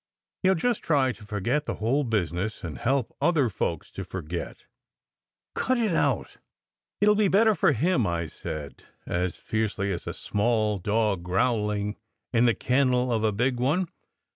[0.41, 4.65] He ll just try to forget the whole business, and help other folks to forget
[5.53, 6.37] cut it out."
[7.01, 11.97] "It will be better for him!" I said, as fiercely as a small dog growling
[12.33, 13.89] in the kennel of a big one.